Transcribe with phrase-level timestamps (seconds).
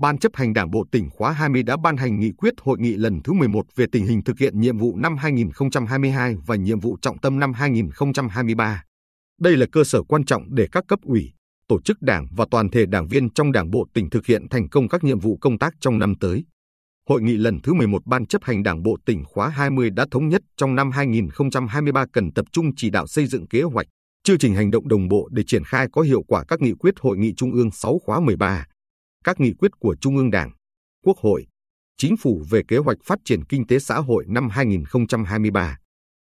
[0.00, 2.96] Ban chấp hành Đảng Bộ tỉnh khóa 20 đã ban hành nghị quyết hội nghị
[2.96, 6.96] lần thứ 11 về tình hình thực hiện nhiệm vụ năm 2022 và nhiệm vụ
[7.02, 8.82] trọng tâm năm 2023.
[9.40, 11.32] Đây là cơ sở quan trọng để các cấp ủy,
[11.68, 14.68] tổ chức đảng và toàn thể đảng viên trong Đảng Bộ tỉnh thực hiện thành
[14.68, 16.44] công các nhiệm vụ công tác trong năm tới.
[17.08, 20.28] Hội nghị lần thứ 11 Ban chấp hành Đảng Bộ tỉnh khóa 20 đã thống
[20.28, 23.86] nhất trong năm 2023 cần tập trung chỉ đạo xây dựng kế hoạch,
[24.24, 26.94] chương trình hành động đồng bộ để triển khai có hiệu quả các nghị quyết
[27.00, 28.64] Hội nghị Trung ương 6 khóa 13,
[29.24, 30.50] các nghị quyết của Trung ương Đảng,
[31.04, 31.46] Quốc hội,
[31.96, 35.78] Chính phủ về kế hoạch phát triển kinh tế xã hội năm 2023,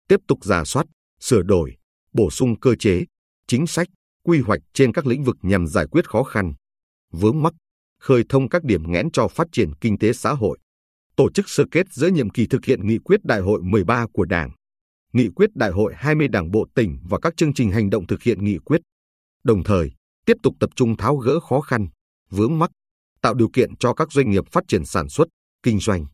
[0.08, 0.86] tiếp tục giả soát,
[1.20, 1.76] sửa đổi,
[2.14, 3.04] bổ sung cơ chế,
[3.48, 3.88] chính sách,
[4.24, 6.54] quy hoạch trên các lĩnh vực nhằm giải quyết khó khăn,
[7.12, 7.54] vướng mắc,
[8.00, 10.58] khơi thông các điểm nghẽn cho phát triển kinh tế xã hội,
[11.16, 14.26] tổ chức sơ kết giữa nhiệm kỳ thực hiện nghị quyết đại hội 13 của
[14.26, 14.52] Đảng,
[15.14, 18.24] nghị quyết đại hội 20 Đảng bộ tỉnh và các chương trình hành động thực
[18.24, 18.82] hiện nghị quyết.
[19.44, 19.92] Đồng thời,
[20.26, 21.88] tiếp tục tập trung tháo gỡ khó khăn,
[22.30, 22.72] vướng mắc,
[23.24, 25.28] tạo điều kiện cho các doanh nghiệp phát triển sản xuất,
[25.64, 26.06] kinh doanh,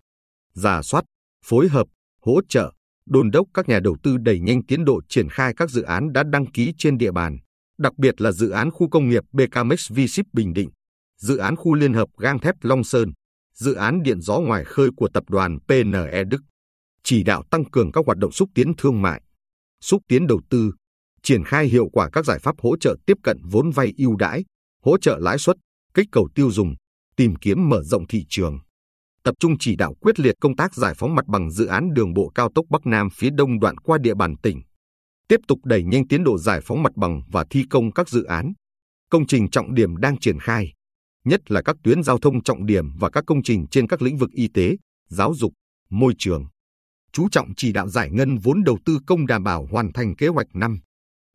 [0.53, 1.05] giả soát,
[1.45, 1.87] phối hợp,
[2.21, 2.73] hỗ trợ,
[3.05, 6.13] đôn đốc các nhà đầu tư đẩy nhanh tiến độ triển khai các dự án
[6.13, 7.37] đã đăng ký trên địa bàn,
[7.77, 10.69] đặc biệt là dự án khu công nghiệp BKMX V-Ship Bình Định,
[11.17, 13.13] dự án khu liên hợp gang thép Long Sơn,
[13.53, 16.41] dự án điện gió ngoài khơi của tập đoàn PNE Đức,
[17.03, 19.21] chỉ đạo tăng cường các hoạt động xúc tiến thương mại,
[19.81, 20.71] xúc tiến đầu tư,
[21.23, 24.45] triển khai hiệu quả các giải pháp hỗ trợ tiếp cận vốn vay ưu đãi,
[24.85, 25.57] hỗ trợ lãi suất,
[25.93, 26.75] kích cầu tiêu dùng,
[27.19, 28.59] tìm kiếm mở rộng thị trường.
[29.23, 32.13] Tập trung chỉ đạo quyết liệt công tác giải phóng mặt bằng dự án đường
[32.13, 34.61] bộ cao tốc Bắc Nam phía đông đoạn qua địa bàn tỉnh.
[35.27, 38.23] Tiếp tục đẩy nhanh tiến độ giải phóng mặt bằng và thi công các dự
[38.23, 38.53] án,
[39.09, 40.73] công trình trọng điểm đang triển khai,
[41.25, 44.17] nhất là các tuyến giao thông trọng điểm và các công trình trên các lĩnh
[44.17, 44.75] vực y tế,
[45.09, 45.53] giáo dục,
[45.89, 46.45] môi trường.
[47.11, 50.27] Chú trọng chỉ đạo giải ngân vốn đầu tư công đảm bảo hoàn thành kế
[50.27, 50.79] hoạch năm.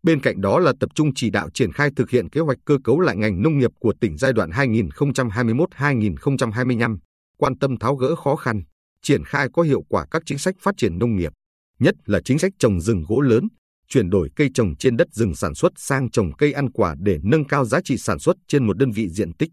[0.04, 2.78] Bên cạnh đó là tập trung chỉ đạo triển khai thực hiện kế hoạch cơ
[2.84, 6.98] cấu lại ngành nông nghiệp của tỉnh giai đoạn 2021-2025,
[7.36, 8.62] quan tâm tháo gỡ khó khăn,
[9.02, 11.32] triển khai có hiệu quả các chính sách phát triển nông nghiệp,
[11.78, 13.48] nhất là chính sách trồng rừng gỗ lớn,
[13.88, 17.18] chuyển đổi cây trồng trên đất rừng sản xuất sang trồng cây ăn quả để
[17.22, 19.50] nâng cao giá trị sản xuất trên một đơn vị diện tích.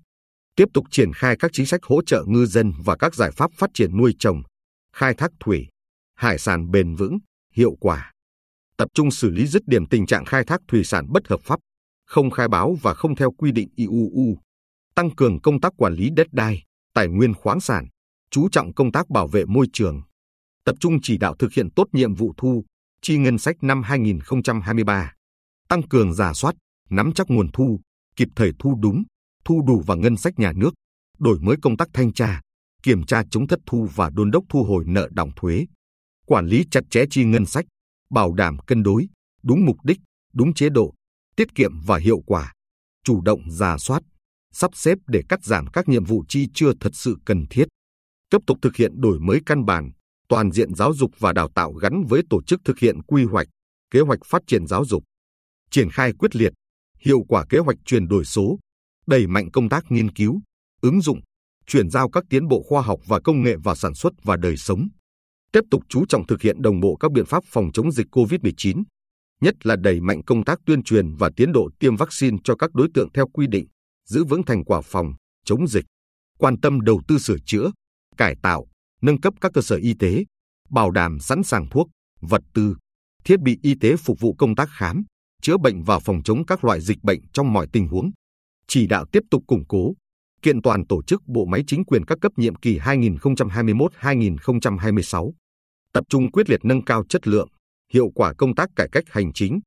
[0.56, 3.52] Tiếp tục triển khai các chính sách hỗ trợ ngư dân và các giải pháp
[3.58, 4.42] phát triển nuôi trồng,
[4.96, 5.68] khai thác thủy,
[6.16, 7.18] hải sản bền vững,
[7.56, 8.12] hiệu quả
[8.82, 11.60] tập trung xử lý dứt điểm tình trạng khai thác thủy sản bất hợp pháp,
[12.06, 14.38] không khai báo và không theo quy định IUU,
[14.96, 17.86] tăng cường công tác quản lý đất đai, tài nguyên khoáng sản,
[18.32, 20.02] chú trọng công tác bảo vệ môi trường,
[20.66, 22.64] tập trung chỉ đạo thực hiện tốt nhiệm vụ thu,
[23.02, 25.14] chi ngân sách năm 2023,
[25.70, 26.56] tăng cường giả soát,
[26.90, 27.80] nắm chắc nguồn thu,
[28.16, 29.04] kịp thời thu đúng,
[29.46, 30.74] thu đủ vào ngân sách nhà nước,
[31.20, 32.42] đổi mới công tác thanh tra,
[32.84, 35.66] kiểm tra chống thất thu và đôn đốc thu hồi nợ đóng thuế,
[36.26, 37.66] quản lý chặt chẽ chi ngân sách,
[38.12, 39.08] bảo đảm cân đối,
[39.44, 40.00] đúng mục đích,
[40.34, 40.94] đúng chế độ,
[41.36, 42.54] tiết kiệm và hiệu quả,
[43.04, 44.04] chủ động giả soát,
[44.54, 47.66] sắp xếp để cắt giảm các nhiệm vụ chi chưa thật sự cần thiết.
[48.30, 49.92] Tiếp tục thực hiện đổi mới căn bản,
[50.28, 53.48] toàn diện giáo dục và đào tạo gắn với tổ chức thực hiện quy hoạch,
[53.92, 55.04] kế hoạch phát triển giáo dục.
[55.72, 56.54] Triển khai quyết liệt,
[57.00, 58.60] hiệu quả kế hoạch chuyển đổi số,
[59.08, 60.42] đẩy mạnh công tác nghiên cứu,
[60.82, 61.20] ứng dụng,
[61.66, 64.58] chuyển giao các tiến bộ khoa học và công nghệ vào sản xuất và đời
[64.58, 64.88] sống
[65.52, 68.84] tiếp tục chú trọng thực hiện đồng bộ các biện pháp phòng chống dịch COVID-19,
[69.42, 72.74] nhất là đẩy mạnh công tác tuyên truyền và tiến độ tiêm vaccine cho các
[72.74, 73.66] đối tượng theo quy định,
[74.10, 75.14] giữ vững thành quả phòng
[75.46, 75.86] chống dịch,
[76.40, 77.72] quan tâm đầu tư sửa chữa,
[78.18, 78.68] cải tạo,
[79.02, 80.24] nâng cấp các cơ sở y tế,
[80.70, 81.88] bảo đảm sẵn sàng thuốc,
[82.22, 82.76] vật tư,
[83.24, 85.04] thiết bị y tế phục vụ công tác khám,
[85.42, 88.12] chữa bệnh và phòng chống các loại dịch bệnh trong mọi tình huống.
[88.68, 89.94] Chỉ đạo tiếp tục củng cố,
[90.42, 95.32] kiện toàn tổ chức bộ máy chính quyền các cấp nhiệm kỳ 2021-2026
[95.94, 97.50] tập trung quyết liệt nâng cao chất lượng,
[97.94, 99.60] hiệu quả công tác cải cách hành chính,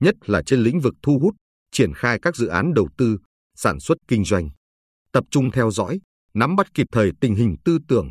[0.00, 1.34] nhất là trên lĩnh vực thu hút,
[1.72, 3.18] triển khai các dự án đầu tư,
[3.56, 4.48] sản xuất kinh doanh.
[5.12, 6.00] Tập trung theo dõi,
[6.34, 8.10] nắm bắt kịp thời tình hình tư tưởng,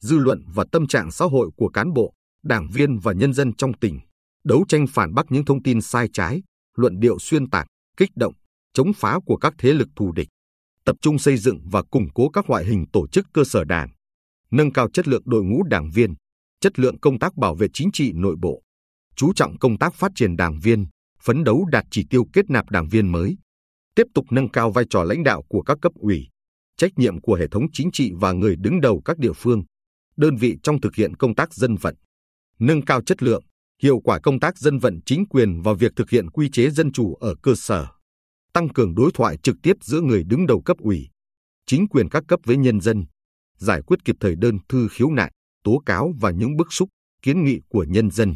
[0.00, 2.12] dư luận và tâm trạng xã hội của cán bộ,
[2.42, 4.00] đảng viên và nhân dân trong tỉnh,
[4.44, 6.42] đấu tranh phản bác những thông tin sai trái,
[6.76, 7.66] luận điệu xuyên tạc,
[7.96, 8.34] kích động,
[8.72, 10.28] chống phá của các thế lực thù địch.
[10.84, 13.88] Tập trung xây dựng và củng cố các loại hình tổ chức cơ sở đảng,
[14.50, 16.14] nâng cao chất lượng đội ngũ đảng viên,
[16.60, 18.62] chất lượng công tác bảo vệ chính trị nội bộ,
[19.16, 20.86] chú trọng công tác phát triển đảng viên,
[21.22, 23.36] phấn đấu đạt chỉ tiêu kết nạp đảng viên mới,
[23.94, 26.28] tiếp tục nâng cao vai trò lãnh đạo của các cấp ủy,
[26.76, 29.62] trách nhiệm của hệ thống chính trị và người đứng đầu các địa phương,
[30.16, 31.94] đơn vị trong thực hiện công tác dân vận,
[32.58, 33.42] nâng cao chất lượng,
[33.82, 36.92] hiệu quả công tác dân vận chính quyền vào việc thực hiện quy chế dân
[36.92, 37.86] chủ ở cơ sở,
[38.52, 41.08] tăng cường đối thoại trực tiếp giữa người đứng đầu cấp ủy,
[41.66, 43.04] chính quyền các cấp với nhân dân,
[43.58, 45.32] giải quyết kịp thời đơn thư khiếu nại,
[45.68, 46.88] tố cáo và những bức xúc,
[47.22, 48.34] kiến nghị của nhân dân.